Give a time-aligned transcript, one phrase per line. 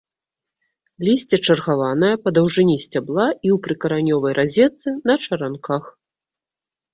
[1.07, 5.83] Лісце чаргаванае па даўжыні сцябла і ў прыкаранёвай разетцы, на чаранках.